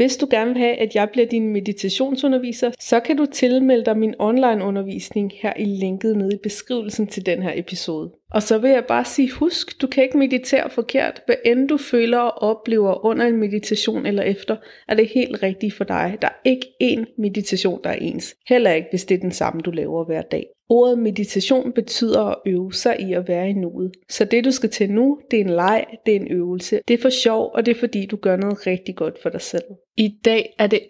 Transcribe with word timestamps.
Hvis 0.00 0.16
du 0.16 0.26
gerne 0.30 0.50
vil 0.50 0.58
have, 0.58 0.76
at 0.76 0.94
jeg 0.94 1.08
bliver 1.12 1.26
din 1.26 1.48
meditationsunderviser, 1.52 2.70
så 2.78 3.00
kan 3.00 3.16
du 3.16 3.26
tilmelde 3.26 3.84
dig 3.84 3.98
min 3.98 4.14
online 4.18 4.64
undervisning 4.64 5.32
her 5.42 5.52
i 5.58 5.64
linket 5.64 6.16
nede 6.16 6.34
i 6.34 6.38
beskrivelsen 6.42 7.06
til 7.06 7.26
den 7.26 7.42
her 7.42 7.52
episode. 7.54 8.10
Og 8.32 8.42
så 8.42 8.58
vil 8.58 8.70
jeg 8.70 8.84
bare 8.88 9.04
sige, 9.04 9.30
husk, 9.30 9.82
du 9.82 9.86
kan 9.86 10.04
ikke 10.04 10.18
meditere 10.18 10.70
forkert. 10.70 11.22
Hvad 11.26 11.36
end 11.44 11.68
du 11.68 11.76
føler 11.76 12.18
og 12.18 12.42
oplever 12.42 13.04
under 13.04 13.26
en 13.26 13.36
meditation 13.36 14.06
eller 14.06 14.22
efter, 14.22 14.56
er 14.88 14.94
det 14.94 15.08
helt 15.08 15.42
rigtigt 15.42 15.74
for 15.74 15.84
dig. 15.84 16.18
Der 16.22 16.28
er 16.28 16.48
ikke 16.50 16.66
én 16.82 17.14
meditation, 17.18 17.80
der 17.84 17.90
er 17.90 17.94
ens. 17.94 18.34
Heller 18.48 18.72
ikke, 18.72 18.88
hvis 18.90 19.04
det 19.04 19.14
er 19.14 19.20
den 19.20 19.32
samme, 19.32 19.60
du 19.60 19.70
laver 19.70 20.04
hver 20.04 20.22
dag. 20.22 20.46
Ordet 20.72 20.98
meditation 20.98 21.72
betyder 21.72 22.20
at 22.20 22.36
øve 22.46 22.72
sig 22.72 23.00
i 23.00 23.12
at 23.12 23.28
være 23.28 23.50
i 23.50 23.52
nuet. 23.52 23.92
Så 24.08 24.24
det 24.24 24.44
du 24.44 24.50
skal 24.50 24.70
til 24.70 24.90
nu, 24.90 25.18
det 25.30 25.40
er 25.40 25.44
en 25.44 25.50
leg, 25.50 25.84
det 26.06 26.16
er 26.16 26.20
en 26.20 26.32
øvelse. 26.32 26.80
Det 26.88 26.94
er 26.94 27.02
for 27.02 27.10
sjov, 27.10 27.50
og 27.54 27.66
det 27.66 27.76
er 27.76 27.80
fordi 27.80 28.06
du 28.06 28.16
gør 28.16 28.36
noget 28.36 28.66
rigtig 28.66 28.96
godt 28.96 29.22
for 29.22 29.28
dig 29.28 29.40
selv. 29.40 29.64
I 29.96 30.14
dag 30.24 30.54
er 30.58 30.66
det 30.66 30.80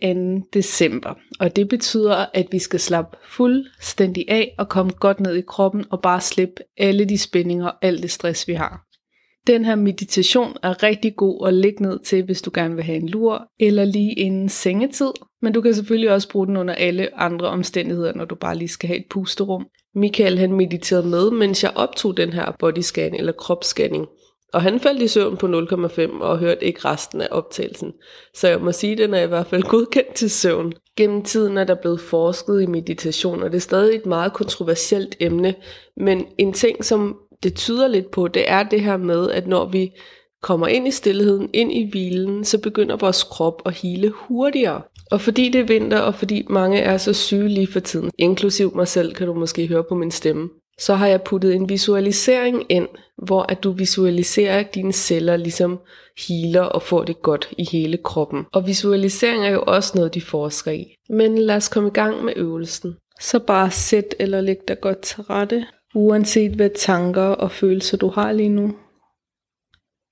2. 0.43 0.47
december, 0.55 1.15
og 1.41 1.57
det 1.57 1.69
betyder, 1.69 2.27
at 2.35 2.47
vi 2.51 2.59
skal 2.59 2.81
slappe 2.81 3.17
fuldstændig 3.29 4.25
af 4.29 4.55
og 4.59 4.69
komme 4.69 4.93
godt 4.93 5.21
ned 5.21 5.35
i 5.35 5.41
kroppen 5.41 5.85
og 5.91 6.03
bare 6.03 6.21
slippe 6.21 6.63
alle 6.79 7.05
de 7.05 7.19
spændinger 7.31 7.67
og 7.67 7.75
alt 7.83 8.03
det 8.03 8.11
stress, 8.11 8.49
vi 8.49 8.55
har. 8.55 8.87
Den 9.47 9.65
her 9.65 9.75
meditation 9.75 10.57
er 10.63 10.83
rigtig 10.83 11.17
god 11.17 11.49
at 11.49 11.55
ligge 11.55 11.83
ned 11.83 11.99
til, 11.99 12.25
hvis 12.25 12.43
du 12.43 12.51
gerne 12.55 12.75
vil 12.75 12.85
have 12.85 12.99
en 12.99 13.09
lur, 13.09 13.47
eller 13.61 13.85
lige 13.85 14.13
inden 14.13 14.49
sengetid. 14.49 15.13
Men 15.43 15.53
du 15.53 15.61
kan 15.61 15.75
selvfølgelig 15.75 16.11
også 16.11 16.29
bruge 16.29 16.47
den 16.47 16.57
under 16.57 16.75
alle 16.75 17.21
andre 17.21 17.47
omstændigheder, 17.47 18.15
når 18.15 18.25
du 18.25 18.35
bare 18.35 18.57
lige 18.57 18.69
skal 18.69 18.87
have 18.87 19.01
et 19.01 19.07
pusterum. 19.11 19.67
Michael 19.95 20.39
han 20.39 20.53
mediterede 20.53 21.07
med, 21.07 21.31
mens 21.31 21.63
jeg 21.63 21.73
optog 21.75 22.17
den 22.17 22.33
her 22.33 22.53
bodyscan 22.59 23.15
eller 23.15 23.33
kropsscanning. 23.33 24.07
Og 24.53 24.63
han 24.63 24.81
faldt 24.81 25.03
i 25.03 25.09
søvn 25.09 25.37
på 25.37 25.47
0,5 25.47 26.23
og 26.23 26.39
hørte 26.39 26.65
ikke 26.65 26.81
resten 26.85 27.21
af 27.21 27.29
optagelsen. 27.31 27.93
Så 28.35 28.49
jeg 28.49 28.61
må 28.61 28.73
sige, 28.73 28.93
at 28.93 28.99
den 28.99 29.15
er 29.15 29.23
i 29.23 29.27
hvert 29.27 29.47
fald 29.47 29.63
godkendt 29.63 30.15
til 30.15 30.31
søvn. 30.31 30.73
Gennem 30.97 31.23
tiden 31.23 31.59
er 31.59 31.65
der 31.65 31.75
blevet 31.75 32.01
forsket 32.01 32.63
i 32.63 32.67
meditation, 32.67 33.43
og 33.43 33.51
det 33.51 33.57
er 33.57 33.61
stadig 33.61 33.97
et 33.97 34.07
meget 34.07 34.33
kontroversielt 34.33 35.17
emne. 35.21 35.55
Men 35.97 36.27
en 36.39 36.53
ting, 36.53 36.85
som 36.85 37.17
det 37.43 37.55
tyder 37.55 37.89
lidt 37.89 38.11
på, 38.11 38.29
det 38.29 38.51
er 38.51 38.63
det 38.63 38.81
her 38.81 38.97
med, 38.97 39.31
at 39.31 39.47
når 39.47 39.69
vi 39.71 39.93
kommer 40.43 40.67
ind 40.67 40.89
i 40.89 40.91
stillheden, 40.91 41.51
ind 41.53 41.73
i 41.73 41.91
hvilen, 41.91 42.45
så 42.45 42.61
begynder 42.61 42.97
vores 42.97 43.23
krop 43.23 43.63
at 43.67 43.75
hele 43.75 44.13
hurtigere. 44.15 44.83
Og 45.11 45.21
fordi 45.21 45.49
det 45.49 45.61
er 45.61 45.65
vinter, 45.65 45.99
og 45.99 46.15
fordi 46.15 46.47
mange 46.51 46.79
er 46.79 46.97
så 46.97 47.13
syge 47.13 47.49
lige 47.49 47.67
for 47.67 47.81
tiden, 47.81 48.11
inklusiv 48.19 48.77
mig 48.77 48.89
selv, 48.89 49.15
kan 49.15 49.27
du 49.27 49.35
måske 49.35 49.67
høre 49.67 49.85
på 49.89 49.95
min 49.95 50.11
stemme, 50.11 50.49
så 50.81 50.95
har 50.95 51.07
jeg 51.07 51.23
puttet 51.23 51.55
en 51.55 51.69
visualisering 51.69 52.67
ind, 52.69 52.89
hvor 53.23 53.43
at 53.43 53.63
du 53.63 53.73
visualiserer, 53.73 54.59
at 54.59 54.75
dine 54.75 54.93
celler 54.93 55.37
ligesom 55.37 55.81
healer 56.29 56.63
og 56.63 56.83
får 56.83 57.05
det 57.05 57.23
godt 57.23 57.49
i 57.59 57.65
hele 57.73 57.99
kroppen. 58.05 58.47
Og 58.53 58.67
visualisering 58.67 59.47
er 59.47 59.51
jo 59.51 59.63
også 59.67 59.93
noget, 59.95 60.15
de 60.15 60.21
forsker 60.21 60.71
i. 60.71 60.95
Men 61.09 61.39
lad 61.39 61.57
os 61.57 61.69
komme 61.69 61.89
i 61.89 61.93
gang 61.93 62.25
med 62.25 62.33
øvelsen. 62.37 62.97
Så 63.21 63.39
bare 63.39 63.71
sæt 63.71 64.15
eller 64.19 64.41
læg 64.41 64.57
dig 64.69 64.81
godt 64.81 65.01
til 65.01 65.23
rette, 65.23 65.67
uanset 65.95 66.53
hvad 66.53 66.71
tanker 66.77 67.23
og 67.23 67.51
følelser 67.51 67.97
du 67.97 68.09
har 68.09 68.33
lige 68.33 68.49
nu. 68.49 68.77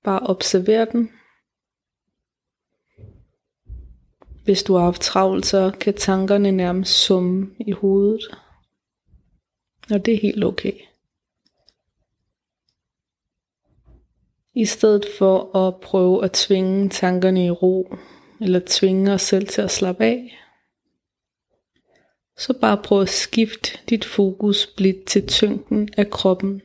Bare 0.04 0.20
observer 0.20 0.84
dem. 0.84 1.10
Hvis 4.44 4.62
du 4.62 4.74
har 4.74 4.84
haft 4.84 5.02
travlt, 5.02 5.46
så 5.46 5.72
kan 5.80 5.94
tankerne 5.94 6.50
nærmest 6.50 6.92
summe 6.92 7.46
i 7.66 7.72
hovedet. 7.72 8.20
Og 9.90 10.06
det 10.06 10.14
er 10.14 10.20
helt 10.20 10.44
okay. 10.44 10.72
I 14.54 14.64
stedet 14.64 15.06
for 15.18 15.56
at 15.56 15.80
prøve 15.80 16.24
at 16.24 16.32
tvinge 16.32 16.88
tankerne 16.88 17.46
i 17.46 17.50
ro, 17.50 17.94
eller 18.40 18.60
tvinge 18.66 19.12
os 19.12 19.22
selv 19.22 19.46
til 19.46 19.62
at 19.62 19.70
slappe 19.70 20.04
af, 20.04 20.38
så 22.36 22.58
bare 22.60 22.82
prøv 22.84 23.00
at 23.00 23.08
skifte 23.08 23.78
dit 23.88 24.04
fokus 24.04 24.66
blidt 24.76 25.04
til 25.04 25.26
tyngden 25.26 25.88
af 25.96 26.10
kroppen, 26.10 26.62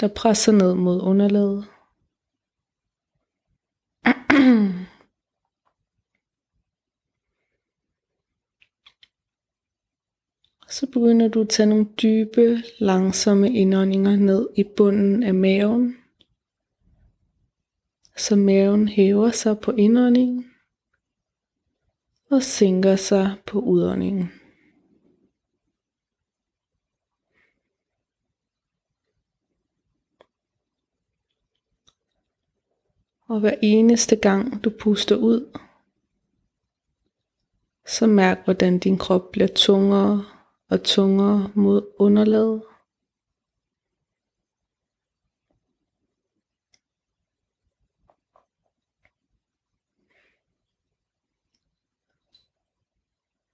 der 0.00 0.08
presser 0.08 0.52
ned 0.52 0.74
mod 0.74 1.02
underlaget. 1.02 1.64
Så 10.74 10.86
begynder 10.86 11.28
du 11.28 11.40
at 11.40 11.48
tage 11.48 11.66
nogle 11.66 11.86
dybe, 12.02 12.62
langsomme 12.78 13.52
indåndinger 13.52 14.16
ned 14.16 14.48
i 14.56 14.64
bunden 14.76 15.22
af 15.22 15.34
maven. 15.34 15.96
Så 18.16 18.36
maven 18.36 18.88
hæver 18.88 19.30
sig 19.30 19.58
på 19.58 19.72
indåndingen 19.72 20.50
og 22.30 22.42
sænker 22.42 22.96
sig 22.96 23.34
på 23.46 23.60
udåndingen. 23.60 24.32
Og 33.28 33.40
hver 33.40 33.54
eneste 33.62 34.16
gang 34.16 34.64
du 34.64 34.70
puster 34.80 35.16
ud, 35.16 35.58
så 37.86 38.06
mærk 38.06 38.44
hvordan 38.44 38.78
din 38.78 38.98
krop 38.98 39.32
bliver 39.32 39.48
tungere 39.48 40.33
og 40.74 40.84
tungere 40.84 41.52
mod 41.54 41.92
underlaget. 41.98 42.62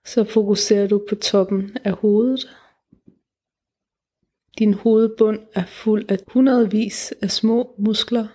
Så 0.05 0.25
fokuserer 0.25 0.89
du 0.89 1.07
på 1.09 1.15
toppen 1.15 1.77
af 1.85 1.93
hovedet, 1.93 2.57
Din 4.59 4.75
hovedbund 4.75 5.49
er 5.55 5.67
fuld 5.67 6.11
af 6.11 6.19
hundredvis 6.29 7.13
af 7.13 7.31
små 7.31 7.75
muskler. 7.79 8.29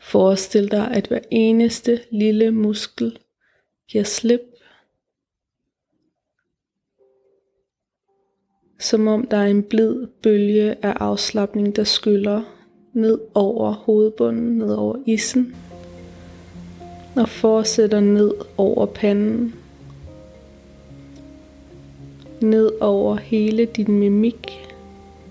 Forestil 0.00 0.70
dig, 0.70 0.90
at 0.90 1.06
hver 1.08 1.20
eneste 1.30 2.06
lille 2.12 2.50
muskel 2.50 3.18
giver 3.88 4.04
slip, 4.04 4.55
som 8.78 9.08
om 9.08 9.26
der 9.26 9.36
er 9.36 9.46
en 9.46 9.62
blid 9.62 10.06
bølge 10.22 10.74
af 10.82 10.94
afslappning, 11.00 11.76
der 11.76 11.84
skyller 11.84 12.42
ned 12.92 13.18
over 13.34 13.72
hovedbunden, 13.72 14.58
ned 14.58 14.74
over 14.74 14.96
isen, 15.06 15.54
og 17.16 17.28
fortsætter 17.28 18.00
ned 18.00 18.32
over 18.56 18.86
panden, 18.86 19.54
ned 22.40 22.70
over 22.80 23.16
hele 23.16 23.64
din 23.64 23.98
mimik, 23.98 24.66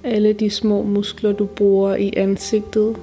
alle 0.04 0.34
de 0.34 0.50
små 0.50 0.84
muskler, 0.84 1.32
du 1.32 1.46
bruger 1.46 1.96
i 1.96 2.14
ansigtet, 2.18 2.96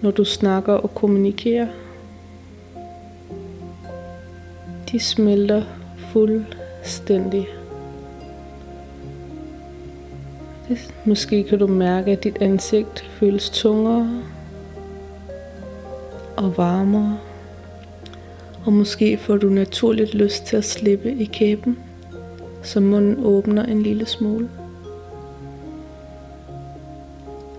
når 0.00 0.10
du 0.10 0.24
snakker 0.24 0.72
og 0.72 0.94
kommunikerer. 0.94 1.68
De 4.92 5.00
smelter 5.00 5.62
fuldstændig. 6.12 7.48
Måske 11.04 11.44
kan 11.44 11.58
du 11.58 11.66
mærke, 11.66 12.10
at 12.10 12.24
dit 12.24 12.38
ansigt 12.40 13.00
føles 13.00 13.50
tungere 13.50 14.22
og 16.36 16.56
varmere. 16.56 17.18
Og 18.64 18.72
måske 18.72 19.16
får 19.16 19.36
du 19.36 19.48
naturligt 19.48 20.14
lyst 20.14 20.46
til 20.46 20.56
at 20.56 20.64
slippe 20.64 21.12
i 21.12 21.24
kæben, 21.24 21.78
så 22.62 22.80
munden 22.80 23.24
åbner 23.24 23.64
en 23.64 23.82
lille 23.82 24.06
smule. 24.06 24.48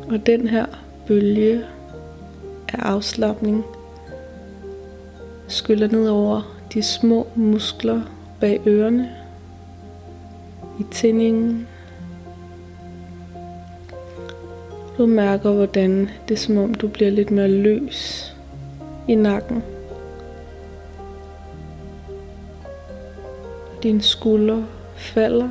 Og 0.09 0.25
den 0.25 0.47
her 0.47 0.65
bølge 1.07 1.63
af 2.67 2.79
afslappning 2.79 3.63
skyller 5.47 5.87
ned 5.87 6.07
over 6.07 6.57
de 6.73 6.83
små 6.83 7.27
muskler 7.35 8.01
bag 8.39 8.61
ørerne, 8.67 9.09
i 10.79 10.83
tændingen. 10.91 11.67
Du 14.97 15.05
mærker, 15.05 15.51
hvordan 15.51 16.09
det 16.27 16.33
er 16.33 16.39
som 16.39 16.57
om 16.57 16.73
du 16.73 16.87
bliver 16.87 17.09
lidt 17.09 17.31
mere 17.31 17.47
løs 17.47 18.33
i 19.07 19.15
nakken. 19.15 19.63
Dine 23.83 24.01
skuldre 24.01 24.65
falder 24.95 25.49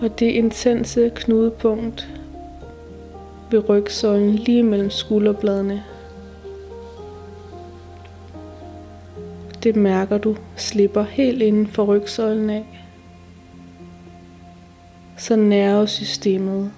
Og 0.00 0.18
det 0.18 0.26
intense 0.26 1.10
knudepunkt 1.14 2.08
ved 3.50 3.68
rygsøjlen 3.68 4.34
lige 4.34 4.62
mellem 4.62 4.90
skulderbladene. 4.90 5.82
Det 9.66 9.76
mærker 9.76 10.18
du 10.18 10.36
slipper 10.56 11.02
helt 11.02 11.42
inden 11.42 11.66
for 11.66 11.84
rygsøjlen 11.84 12.50
af. 12.50 12.64
Så 15.16 15.36
nervesystemet 15.36 16.72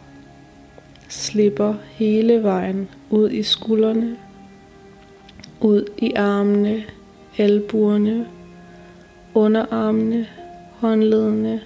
slipper 1.08 1.74
hele 1.92 2.42
vejen 2.42 2.88
ud 3.10 3.30
i 3.30 3.42
skuldrene, 3.42 4.16
ud 5.60 5.84
i 5.98 6.12
armene, 6.12 6.84
albuerne, 7.38 8.26
underarmene, 9.34 10.26
håndledene, 10.70 11.60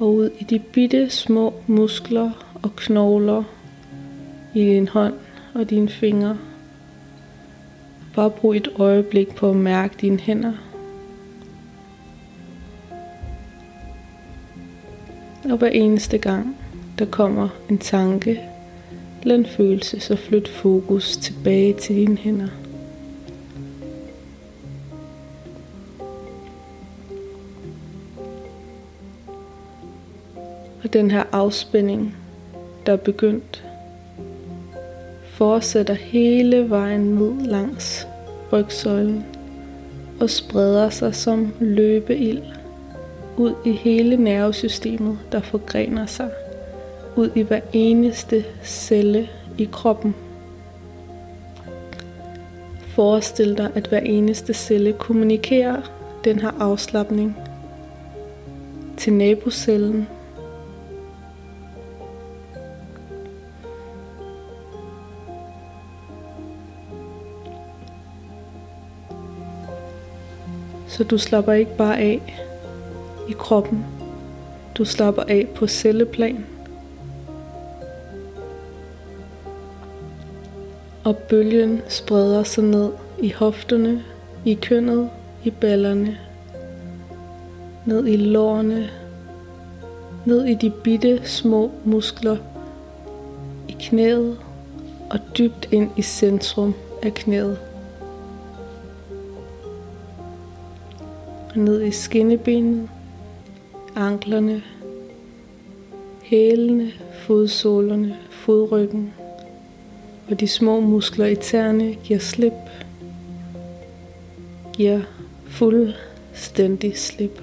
og 0.00 0.14
ud 0.14 0.30
i 0.38 0.44
de 0.44 0.58
bitte 0.58 1.10
små 1.10 1.54
muskler 1.66 2.30
og 2.62 2.76
knogler 2.76 3.42
i 4.54 4.60
din 4.60 4.88
hånd 4.88 5.14
og 5.54 5.70
dine 5.70 5.88
fingre. 5.88 6.38
Bare 8.14 8.30
brug 8.30 8.54
et 8.54 8.68
øjeblik 8.78 9.34
på 9.34 9.50
at 9.50 9.56
mærke 9.56 9.94
dine 10.00 10.20
hænder. 10.20 10.52
Og 15.44 15.58
hver 15.58 15.68
eneste 15.68 16.18
gang, 16.18 16.56
der 16.98 17.04
kommer 17.04 17.48
en 17.70 17.78
tanke 17.78 18.40
eller 19.22 19.34
en 19.34 19.46
følelse, 19.46 20.00
så 20.00 20.16
flyt 20.16 20.48
fokus 20.48 21.16
tilbage 21.16 21.72
til 21.72 21.96
dine 21.96 22.16
hænder. 22.16 22.48
Og 30.84 30.92
den 30.92 31.10
her 31.10 31.24
afspænding, 31.32 32.16
der 32.86 32.92
er 32.92 32.96
begyndt, 32.96 33.64
fortsætter 35.34 35.94
hele 35.94 36.70
vejen 36.70 37.00
ned 37.00 37.46
langs 37.46 38.08
rygsøjlen 38.52 39.24
og 40.20 40.30
spreder 40.30 40.90
sig 40.90 41.14
som 41.14 41.52
løbeild 41.60 42.42
ud 43.36 43.54
i 43.64 43.72
hele 43.72 44.16
nervesystemet, 44.16 45.18
der 45.32 45.40
forgrener 45.40 46.06
sig 46.06 46.30
ud 47.16 47.30
i 47.34 47.42
hver 47.42 47.60
eneste 47.72 48.44
celle 48.64 49.28
i 49.58 49.68
kroppen. 49.72 50.14
Forestil 52.88 53.58
dig, 53.58 53.70
at 53.74 53.86
hver 53.86 54.00
eneste 54.00 54.54
celle 54.54 54.92
kommunikerer 54.92 55.82
den 56.24 56.38
her 56.38 56.50
afslappning 56.60 57.36
til 58.96 59.12
nabocellen, 59.12 60.08
Så 70.94 71.04
du 71.04 71.18
slapper 71.18 71.52
ikke 71.52 71.76
bare 71.76 71.98
af 71.98 72.44
i 73.28 73.32
kroppen. 73.38 73.84
Du 74.78 74.84
slapper 74.84 75.22
af 75.22 75.48
på 75.54 75.66
celleplan. 75.66 76.46
Og 81.04 81.16
bølgen 81.16 81.82
spreder 81.88 82.42
sig 82.42 82.64
ned 82.64 82.90
i 83.22 83.32
hofterne, 83.32 84.04
i 84.44 84.54
kønnet, 84.54 85.10
i 85.44 85.50
ballerne, 85.50 86.18
ned 87.86 88.06
i 88.06 88.16
lårene, 88.16 88.90
ned 90.24 90.44
i 90.44 90.54
de 90.54 90.70
bitte 90.70 91.20
små 91.24 91.70
muskler 91.84 92.36
i 93.68 93.76
knæet 93.80 94.38
og 95.10 95.18
dybt 95.38 95.68
ind 95.72 95.90
i 95.96 96.02
centrum 96.02 96.74
af 97.02 97.14
knæet. 97.14 97.73
Ned 101.56 101.82
i 101.82 101.90
skinnebenet, 101.90 102.88
anklerne, 103.96 104.62
hælene, 106.22 106.92
fodsålerne, 107.26 108.16
fodryggen 108.30 109.12
og 110.30 110.40
de 110.40 110.48
små 110.48 110.80
muskler 110.80 111.26
i 111.26 111.34
tæerne 111.34 111.94
giver 111.94 112.18
slip, 112.18 112.52
giver 114.72 115.00
fuldstændig 115.46 116.98
slip. 116.98 117.42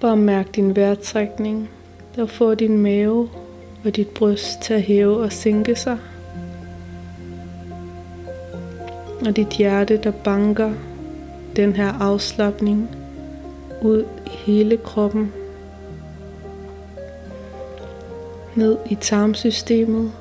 Bare 0.00 0.16
mærk 0.16 0.54
din 0.56 0.76
vejrtrækning, 0.76 1.70
der 2.16 2.26
får 2.26 2.54
din 2.54 2.78
mave 2.78 3.28
og 3.84 3.96
dit 3.96 4.08
bryst 4.08 4.60
til 4.62 4.74
at 4.74 4.82
hæve 4.82 5.16
og 5.16 5.32
sænke 5.32 5.76
sig 5.76 5.98
og 9.26 9.36
dit 9.36 9.48
hjerte, 9.48 9.96
der 9.96 10.10
banker 10.10 10.72
den 11.56 11.76
her 11.76 11.92
afslappning 11.92 12.88
ud 13.82 14.04
i 14.26 14.30
hele 14.30 14.76
kroppen. 14.76 15.32
Ned 18.54 18.76
i 18.90 18.94
tarmsystemet, 18.94 20.12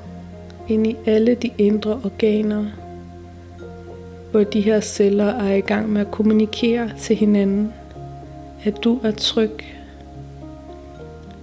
ind 0.68 0.88
i 0.88 0.96
alle 1.06 1.36
de 1.36 1.50
indre 1.58 1.92
organer, 2.04 2.66
hvor 4.32 4.44
de 4.44 4.62
her 4.62 4.80
celler 4.80 5.26
er 5.26 5.54
i 5.54 5.62
gang 5.62 5.90
med 5.90 6.02
at 6.02 6.12
kommunikere 6.12 6.92
til 7.00 7.16
hinanden, 7.16 7.74
at 8.64 8.84
du 8.84 9.00
er 9.04 9.12
tryg, 9.12 9.64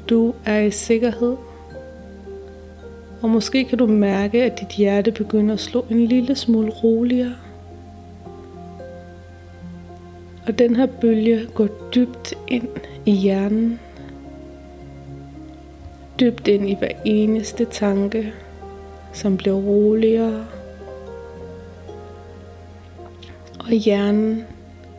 du 0.08 0.34
er 0.44 0.60
i 0.60 0.70
sikkerhed, 0.70 1.36
og 3.22 3.30
måske 3.30 3.64
kan 3.64 3.78
du 3.78 3.86
mærke, 3.86 4.44
at 4.44 4.60
dit 4.60 4.68
hjerte 4.68 5.12
begynder 5.12 5.54
at 5.54 5.60
slå 5.60 5.84
en 5.90 6.06
lille 6.06 6.34
smule 6.34 6.70
roligere. 6.70 7.34
Og 10.50 10.58
den 10.58 10.76
her 10.76 10.86
bølge 10.86 11.46
går 11.54 11.68
dybt 11.94 12.34
ind 12.48 12.68
i 13.06 13.12
hjernen. 13.12 13.80
dybt 16.20 16.48
ind 16.48 16.68
i 16.68 16.74
hver 16.78 16.90
eneste 17.04 17.64
tanke, 17.64 18.32
som 19.12 19.36
bliver 19.36 19.56
roligere. 19.56 20.46
Og 23.58 23.70
hjernen 23.70 24.44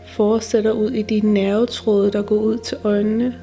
fortsætter 0.05 0.71
ud 0.71 0.91
i 0.91 1.01
de 1.01 1.19
nervetråde, 1.19 2.11
der 2.11 2.21
går 2.21 2.35
ud 2.35 2.57
til 2.57 2.77
øjnene. 2.83 3.35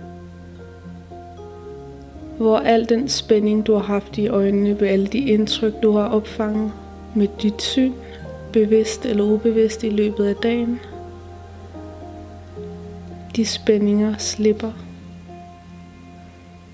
Hvor 2.38 2.56
al 2.56 2.88
den 2.88 3.08
spænding, 3.08 3.66
du 3.66 3.74
har 3.74 3.82
haft 3.82 4.18
i 4.18 4.28
øjnene 4.28 4.80
ved 4.80 4.88
alle 4.88 5.06
de 5.06 5.18
indtryk, 5.18 5.74
du 5.82 5.92
har 5.92 6.08
opfanget 6.08 6.72
med 7.14 7.28
dit 7.42 7.62
syn, 7.62 7.92
bevidst 8.52 9.06
eller 9.06 9.24
ubevidst 9.24 9.84
i 9.84 9.90
løbet 9.90 10.26
af 10.26 10.34
dagen, 10.34 10.80
de 13.36 13.46
spændinger 13.46 14.18
slipper. 14.18 14.72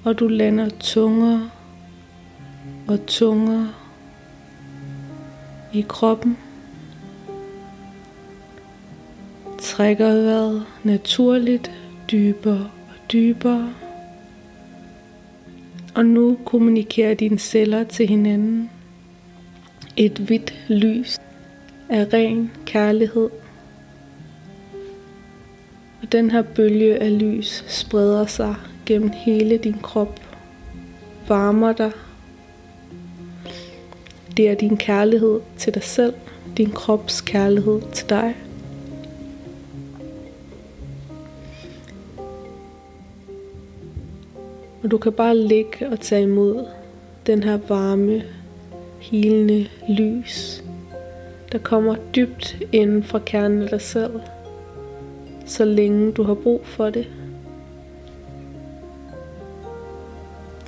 Og 0.04 0.18
du 0.18 0.28
lander 0.28 0.68
tungere 0.68 1.50
og 2.88 3.06
tungere 3.06 3.70
i 5.73 5.84
kroppen. 5.88 6.38
Trækker 9.58 10.14
vejret 10.14 10.66
naturligt 10.82 11.73
dybere 12.11 12.70
og 12.88 13.12
dybere. 13.12 13.75
Og 15.94 16.06
nu 16.06 16.38
kommunikerer 16.44 17.14
dine 17.14 17.38
celler 17.38 17.84
til 17.84 18.08
hinanden. 18.08 18.70
Et 19.96 20.18
hvidt 20.18 20.54
lys 20.68 21.18
af 21.88 22.06
ren 22.12 22.50
kærlighed 22.66 23.30
og 26.04 26.12
den 26.12 26.30
her 26.30 26.42
bølge 26.42 27.02
af 27.02 27.18
lys 27.18 27.64
spreder 27.68 28.26
sig 28.26 28.54
gennem 28.87 29.11
hele 29.14 29.56
din 29.56 29.76
krop, 29.82 30.20
varmer 31.28 31.73
dig. 31.73 31.90
Det 34.37 34.49
er 34.49 34.54
din 34.54 34.76
kærlighed 34.76 35.40
til 35.56 35.75
dig 35.75 35.82
selv, 35.82 36.14
din 36.56 36.70
krops 36.70 37.20
kærlighed 37.20 37.80
til 37.92 38.08
dig. 38.08 38.37
Og 44.82 44.90
du 44.90 44.99
kan 44.99 45.12
bare 45.12 45.37
ligge 45.37 45.88
og 45.88 46.00
tage 46.00 46.23
imod 46.23 46.66
den 47.26 47.42
her 47.42 47.58
varme, 47.68 48.23
hilende 48.99 49.66
lys, 49.88 50.64
der 51.52 51.58
kommer 51.58 51.96
dybt 52.16 52.56
inden 52.73 53.02
fra 53.02 53.18
kernen 53.18 53.62
af 53.62 53.68
dig 53.68 53.80
selv 53.80 54.20
så 55.46 55.64
længe 55.64 56.12
du 56.12 56.22
har 56.22 56.34
brug 56.34 56.60
for 56.64 56.90
det. 56.90 57.06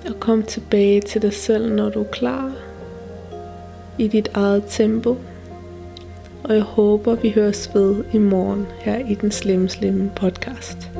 Og 0.08 0.20
kom 0.20 0.42
tilbage 0.42 1.00
til 1.00 1.22
dig 1.22 1.32
selv, 1.32 1.72
når 1.74 1.90
du 1.90 2.00
er 2.00 2.10
klar 2.12 2.52
i 3.98 4.08
dit 4.08 4.28
eget 4.34 4.64
tempo. 4.68 5.16
Og 6.44 6.54
jeg 6.54 6.62
håber, 6.62 7.14
vi 7.14 7.30
høres 7.30 7.70
ved 7.74 8.04
i 8.12 8.18
morgen 8.18 8.66
her 8.80 8.98
i 9.08 9.14
den 9.14 9.30
Slemme 9.30 9.68
Slemme 9.68 10.10
podcast. 10.16 10.90